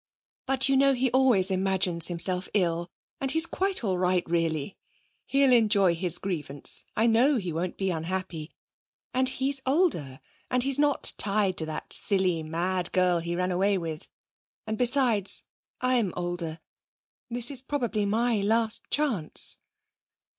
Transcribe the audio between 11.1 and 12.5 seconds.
tied to that silly,